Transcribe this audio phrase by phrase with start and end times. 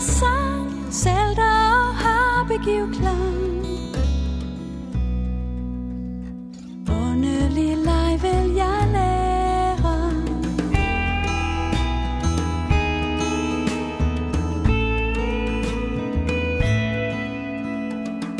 [0.00, 3.66] med sang, salter og harpegiv klang.
[6.88, 9.96] Underlig leg vil jeg lære.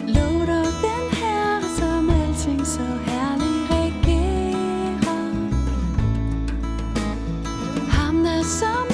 [0.06, 5.22] Låter den her, som alting så herlig regerer.
[7.90, 8.89] Ham der som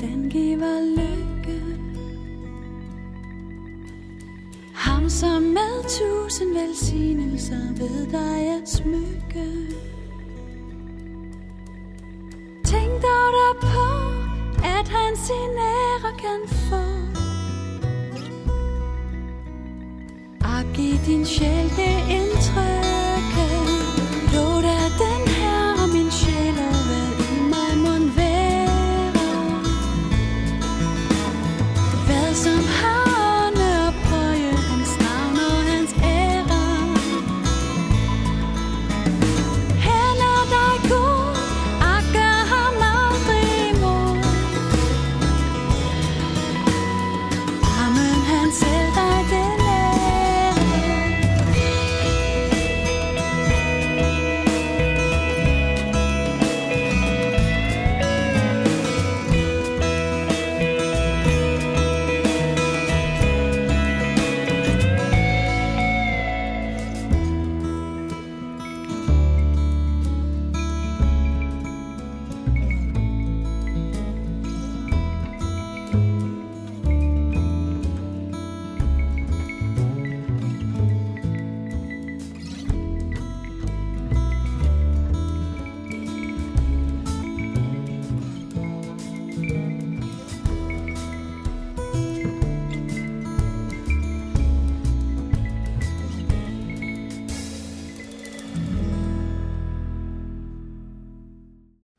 [0.00, 1.62] den giver lykke.
[4.74, 9.46] Ham som med tusind velsignelser ved dig at smykke.
[12.64, 13.88] Tænk dog der på,
[14.64, 16.84] at han sin ære kan få.
[20.40, 22.45] Og giv din sjæl det indtrykke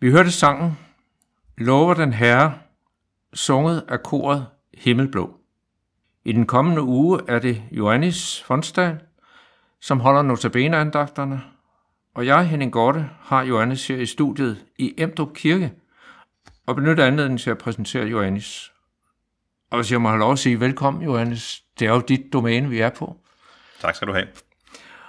[0.07, 0.77] Vi hørte sangen
[1.57, 2.53] Lover den Herre,
[3.33, 5.39] sunget af koret Himmelblå.
[6.25, 8.99] I den kommende uge er det Johannes Fonsdal,
[9.81, 11.41] som holder notabeneandagterne,
[12.13, 15.73] og jeg, Henning Gorte, har Johannes her i studiet i Emdrup Kirke,
[16.65, 18.71] og benytter anledningen til at præsentere Johannes.
[19.71, 22.69] Og hvis jeg må have lov at sige velkommen, Johannes, det er jo dit domæne,
[22.69, 23.17] vi er på.
[23.81, 24.27] Tak skal du have.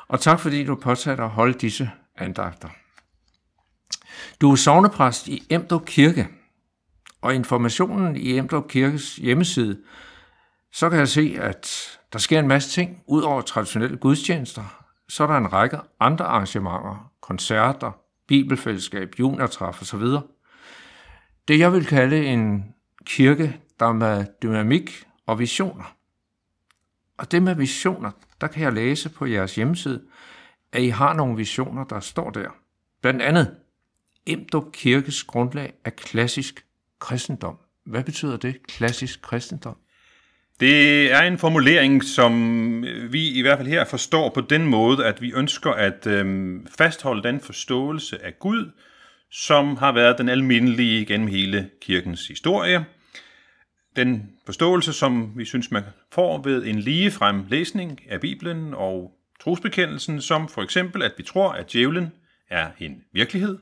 [0.09, 2.69] Og tak fordi du påsatte at holde disse andagter.
[4.41, 6.29] Du er sovnepræst i Emdrup Kirke,
[7.23, 9.79] og informationen i Emdrup Kirkes hjemmeside,
[10.73, 13.03] så kan jeg se, at der sker en masse ting.
[13.06, 17.93] Udover traditionelle gudstjenester, så er der en række andre arrangementer, koncerter,
[18.29, 20.03] bibelfællesskab, juniortræf osv.
[21.49, 22.75] Det jeg vil kalde en
[23.05, 25.94] kirke, der med dynamik og visioner.
[27.19, 28.11] Og det med visioner,
[28.41, 30.03] der kan jeg læse på jeres hjemmeside,
[30.73, 32.49] at I har nogle visioner, der står der.
[33.03, 33.56] Blandt andet
[34.29, 36.65] Emdrup Kirkes grundlag er klassisk
[36.99, 37.57] kristendom.
[37.87, 39.77] Hvad betyder det, klassisk kristendom?
[40.61, 45.07] Det er en formulering, som øh, vi i hvert fald her forstår på den måde,
[45.07, 48.71] at vi ønsker at øh, fastholde den forståelse af Gud,
[49.31, 52.85] som har været den almindelige gennem hele kirkens historie.
[53.97, 55.83] Den forståelse, som vi synes, man
[56.13, 61.53] får ved en ligefrem læsning af Bibelen og trosbekendelsen, som for eksempel, at vi tror,
[61.53, 62.13] at djævlen
[62.51, 63.59] er en virkelighed.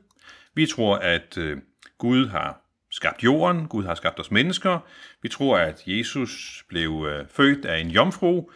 [0.56, 1.58] Vi tror, at øh,
[1.98, 2.60] Gud har
[2.90, 4.78] skabt jorden, Gud har skabt os mennesker.
[5.22, 8.50] Vi tror, at Jesus blev øh, født af en jomfru.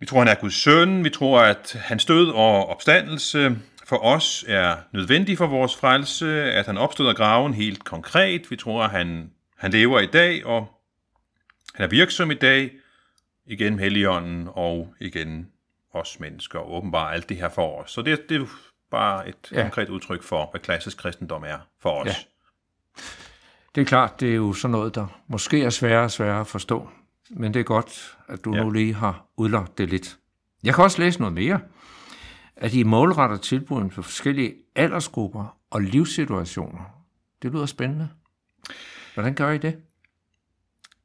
[0.00, 1.04] Vi tror, han er Guds søn.
[1.04, 6.66] Vi tror, at hans død og opstandelse for os er nødvendig for vores frelse, at
[6.66, 8.50] han opstod af graven helt konkret.
[8.50, 10.66] Vi tror, at han, han lever i dag, og
[11.74, 12.72] han er virksom i dag,
[13.46, 15.48] igen Helligånden og igen
[15.94, 17.90] os mennesker, og åbenbart alt det her for os.
[17.90, 18.48] Så det, det
[18.92, 19.62] bare et ja.
[19.62, 22.06] konkret udtryk for, hvad klassisk kristendom er for os.
[22.06, 22.14] Ja.
[23.74, 26.46] Det er klart, det er jo sådan noget, der måske er sværere og sværere at
[26.46, 26.88] forstå,
[27.30, 28.62] men det er godt, at du ja.
[28.62, 30.18] nu lige har udlagt det lidt.
[30.64, 31.60] Jeg kan også læse noget mere,
[32.56, 36.84] at I målretter tilbuden for forskellige aldersgrupper og livssituationer.
[37.42, 38.08] Det lyder spændende.
[39.14, 39.76] Hvordan gør I det?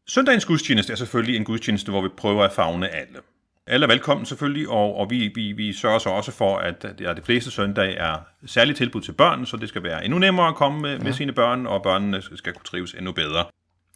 [0.08, 3.20] Søndagens gudstjeneste er selvfølgelig en gudstjeneste, hvor vi prøver at fagne alle.
[3.68, 7.14] Alle er velkommen selvfølgelig, og, og vi, vi, vi sørger så også for, at ja,
[7.14, 8.16] de fleste søndage er
[8.46, 11.04] særligt tilbud til børn, så det skal være endnu nemmere at komme med, ja.
[11.04, 13.46] med sine børn, og børnene skal kunne trives endnu bedre.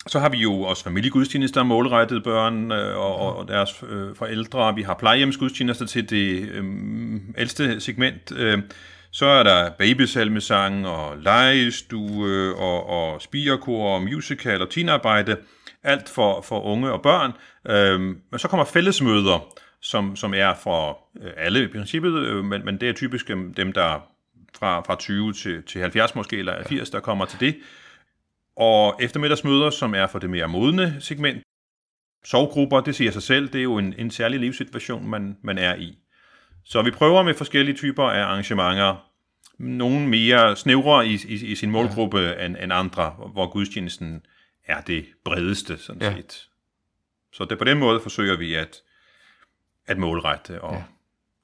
[0.08, 4.76] Så har vi jo også familiegudstjenester målrettet børn øh, og, og deres øh, forældre.
[4.76, 6.64] Vi har plejehjemsgudstjenester til det øh,
[7.38, 8.32] ældste segment.
[8.38, 8.60] Øh,
[9.12, 15.38] så er der babysalmesang og legestue og, og spirkor og musical og teenarbejde.
[15.84, 17.32] Alt for, for unge og børn.
[17.70, 22.66] Øh, men så kommer fællesmøder, som, som er for øh, alle i princippet, øh, men,
[22.66, 24.00] men det er typisk dem, der
[24.60, 27.58] fra, fra 20 til, til 70 måske, eller 80, der kommer til det.
[28.56, 31.44] Og eftermiddagsmøder, som er for det mere modne segment.
[32.26, 35.76] Sovgrupper, det siger sig selv, det er jo en, en særlig livssituation, man, man er
[35.76, 35.98] i.
[36.66, 39.08] Så vi prøver med forskellige typer af arrangementer.
[39.58, 42.46] Nogle mere snævre i, i, i sin målgruppe ja.
[42.46, 44.22] end, end andre, hvor gudstjenesten
[44.72, 46.16] er det bredeste, sådan ja.
[46.16, 46.50] set.
[47.34, 48.82] Så det, på den måde forsøger vi at,
[49.86, 50.84] at målrette og, ja.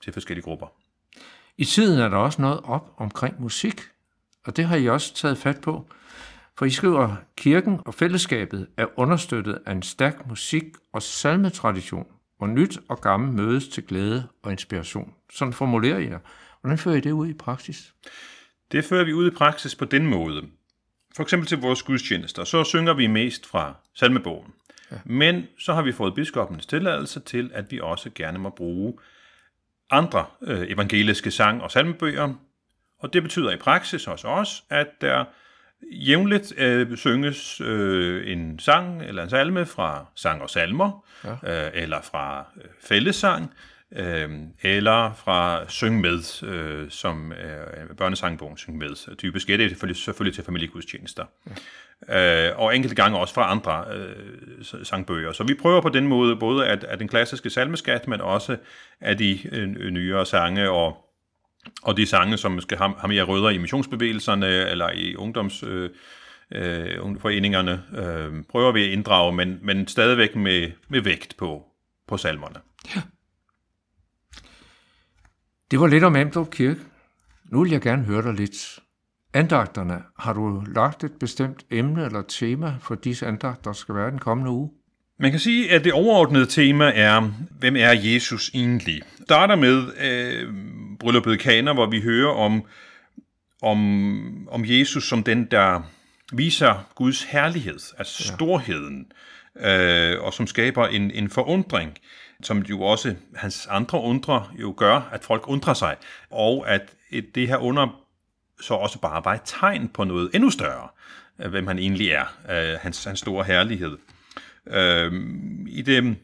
[0.03, 0.67] til forskellige grupper.
[1.57, 3.81] I tiden er der også noget op omkring musik,
[4.45, 5.87] og det har I også taget fat på.
[6.57, 12.07] For I skriver, kirken og fællesskabet er understøttet af en stærk musik- og salmetradition,
[12.37, 15.13] hvor nyt og gammel mødes til glæde og inspiration.
[15.33, 16.19] Sådan formulerer I jer.
[16.61, 17.93] Hvordan fører I det ud i praksis?
[18.71, 20.49] Det fører vi ud i praksis på den måde.
[21.17, 24.53] For eksempel til vores gudstjenester, så synger vi mest fra salmebogen.
[24.91, 24.97] Ja.
[25.05, 28.93] Men så har vi fået biskopens tilladelse til, at vi også gerne må bruge
[29.91, 32.33] andre øh, evangeliske sang- og salmebøger.
[32.99, 35.25] Og det betyder i praksis hos os, at der
[35.91, 41.65] jævnligt øh, synges øh, en sang eller en salme fra sang og salmer, ja.
[41.65, 43.53] øh, eller fra øh, fællesang,
[43.95, 44.29] øh,
[44.61, 49.15] eller fra Syng med, øh, som øh, børnesangbogen Syng med.
[49.17, 51.25] Typisk er det selvfølgelig, selvfølgelig til familiegudstjenester.
[52.07, 52.49] Ja.
[52.49, 55.31] Øh, og enkelte gange også fra andre øh, sangbøger.
[55.31, 58.57] Så vi prøver på den måde både at, at den klassiske salmeskat, men også
[59.01, 61.03] af de øh, nyere sange og
[61.83, 65.63] og de sange, som skal have, have mere rødder i missionsbevægelserne eller i ungdoms...
[65.63, 65.89] Øh,
[66.51, 71.65] øh, foreningerne, øh, prøver vi at inddrage, men, men stadigvæk med, med vægt på,
[72.07, 72.55] på salmerne.
[72.95, 73.01] Ja.
[75.71, 76.79] Det var lidt om Emdrup Kirke.
[77.51, 78.79] Nu vil jeg gerne høre dig lidt.
[79.33, 84.11] Andagterne, har du lagt et bestemt emne eller tema for disse andagter, der skal være
[84.11, 84.71] den kommende uge?
[85.19, 89.01] Man kan sige, at det overordnede tema er, hvem er Jesus egentlig?
[89.23, 90.53] Starter med øh,
[90.99, 92.63] brylluppet Kana, hvor vi hører om,
[93.61, 95.81] om, om Jesus som den, der
[96.33, 99.11] viser Guds herlighed, altså storheden,
[99.59, 101.97] øh, og som skaber en, en forundring,
[102.43, 105.95] som jo også hans andre undre jo gør, at folk undrer sig,
[106.29, 106.93] og at
[107.35, 108.03] det her under
[108.61, 110.87] så også bare var et tegn på noget endnu større,
[111.39, 113.97] øh, hvem han egentlig er, øh, hans, hans store herlighed.
[114.67, 115.13] Øh,
[115.67, 116.17] I det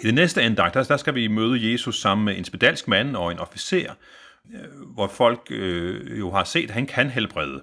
[0.00, 3.16] i det næste andagt, der, der skal vi møde Jesus sammen med en spedalsk mand
[3.16, 3.92] og en officer,
[4.94, 7.62] hvor folk øh, jo har set, at han kan helbrede.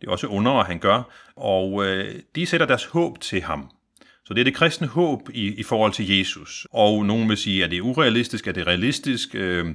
[0.00, 1.02] Det er også under, han gør,
[1.36, 3.70] og øh, de sætter deres håb til ham.
[4.26, 6.66] Så det er det kristne håb i, i forhold til Jesus.
[6.70, 9.34] Og nogen vil sige, at det er urealistisk, at det er realistisk.
[9.34, 9.74] Øh,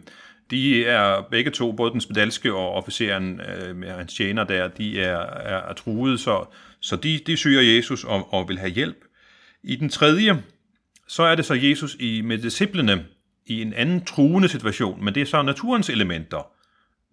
[0.51, 5.01] de er begge to, både den spedalske og officeren øh, med hans tjener der, de
[5.01, 6.46] er, er, er truet, så,
[6.79, 8.98] så de, de søger Jesus og, og vil have hjælp.
[9.63, 10.43] I den tredje
[11.08, 13.05] så er det så Jesus i, med disciplene
[13.46, 16.48] i en anden truende situation, men det er så naturens elementer.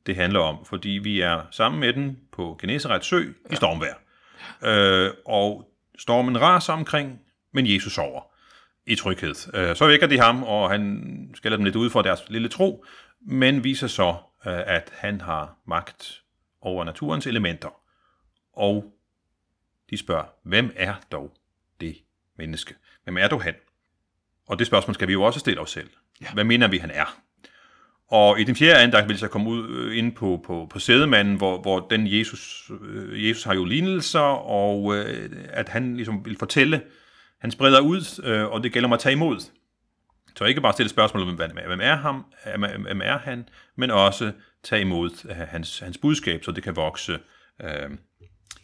[0.07, 3.53] det handler om, fordi vi er sammen med den på Genesaret sø ja.
[3.53, 3.95] i stormvejr.
[4.65, 7.21] Øh, og stormen raser omkring,
[7.53, 8.23] men Jesus sover
[8.87, 9.55] i tryghed.
[9.55, 12.85] Øh, så vækker de ham, og han skal dem lidt ud for deres lille tro,
[13.21, 16.23] men viser så, øh, at han har magt
[16.61, 17.81] over naturens elementer.
[18.53, 18.93] Og
[19.91, 21.33] de spørger, hvem er dog
[21.81, 21.97] det
[22.39, 22.75] menneske?
[23.05, 23.55] Hvem er du han?
[24.47, 25.91] Og det spørgsmål skal vi jo også stille os selv.
[26.21, 26.33] Ja.
[26.35, 27.21] Hvad mener vi, han er?
[28.11, 30.79] Og i den fjerde andagt vil jeg så komme ud øh, ind på, på, på
[30.79, 36.25] sædemanden, hvor, hvor den Jesus, øh, Jesus har jo lignelser, og øh, at han ligesom
[36.25, 36.83] vil fortælle,
[37.41, 39.41] han spreder ud, øh, og det gælder om at tage imod.
[40.37, 42.25] Så ikke bare stille spørgsmål om, hvem er, ham,
[42.83, 47.19] hvem er han, men også tage imod øh, hans, hans budskab, så det kan vokse
[47.63, 47.91] øh,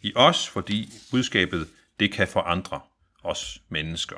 [0.01, 1.67] i os, fordi budskabet,
[1.99, 2.79] det kan forandre
[3.23, 4.15] os mennesker.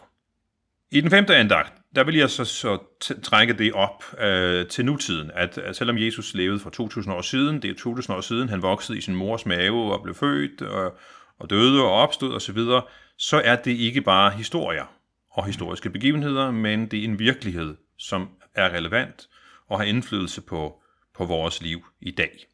[0.92, 2.78] I den femte andagt, der vil jeg så, så
[3.24, 7.62] trække det op øh, til nutiden, at, at selvom Jesus levede for 2000 år siden,
[7.62, 10.98] det er 2000 år siden, han voksede i sin mors mave og blev født og,
[11.40, 12.82] og døde og opstod osv., så,
[13.18, 14.86] så er det ikke bare historier
[15.30, 19.30] og historiske begivenheder, men det er en virkelighed, som er relevant
[19.68, 20.82] og har indflydelse på,
[21.16, 22.48] på vores liv i dag.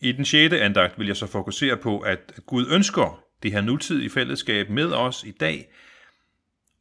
[0.00, 4.10] I den sjette andagt vil jeg så fokusere på, at Gud ønsker det her nutidige
[4.10, 5.72] fællesskab med os i dag,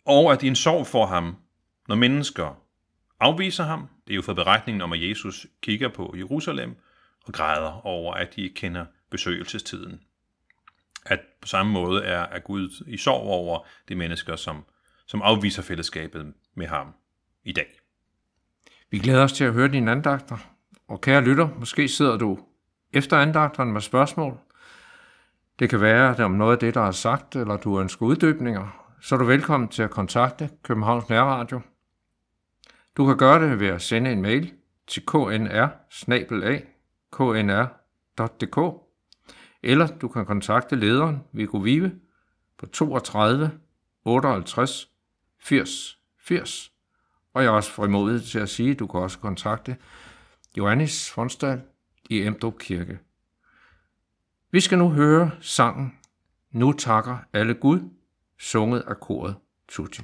[0.06, 1.36] og at det er en sorg for ham,
[1.88, 2.62] når mennesker
[3.20, 3.90] afviser ham.
[4.08, 6.76] Det er jo for beretningen om, at Jesus kigger på Jerusalem
[7.26, 10.02] og græder over, at de ikke kender besøgelsestiden.
[11.06, 14.66] At på samme måde er, er Gud i sorg over de mennesker, som,
[15.06, 16.94] som afviser fællesskabet med ham
[17.44, 17.80] i dag.
[18.92, 20.38] Vi glæder os til at høre dine andagter.
[20.88, 22.40] Og kære lytter, måske sidder du
[22.94, 24.38] efter andagterne med spørgsmål.
[25.60, 28.94] Det kan være det om noget af det, der er sagt, eller du ønsker uddybninger,
[29.02, 31.62] så er du velkommen til at kontakte Københavns Nærradio.
[32.98, 34.54] Du kan gøre det ved at sende en mail
[34.88, 35.68] til knr
[37.12, 38.89] knr.dk
[39.64, 41.92] eller du kan kontakte lederen Viggo Vive
[42.58, 43.52] på 32
[44.06, 44.90] 58
[45.40, 46.72] 80 80.
[47.34, 49.78] Og jeg er også frimodig til at sige, at du kan også kontakte
[50.58, 51.62] Johannes Fonsdal
[52.10, 53.00] i Emdrup Kirke.
[54.52, 55.94] Vi skal nu høre sangen
[56.52, 57.80] Nu takker alle Gud
[58.40, 59.36] sunget af koret
[59.68, 60.02] Tutti.